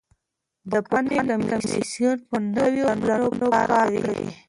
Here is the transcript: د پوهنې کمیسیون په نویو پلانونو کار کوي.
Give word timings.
د 0.71 0.73
پوهنې 0.87 1.19
کمیسیون 1.49 2.17
په 2.27 2.35
نویو 2.55 2.87
پلانونو 3.01 3.45
کار 3.53 3.69
کوي. 4.05 4.29